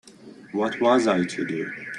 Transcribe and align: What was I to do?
What 0.53 0.81
was 0.81 1.05
I 1.05 1.23
to 1.25 1.45
do? 1.45 1.71